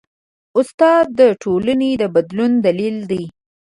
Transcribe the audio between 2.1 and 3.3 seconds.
بدلون دلیل دی.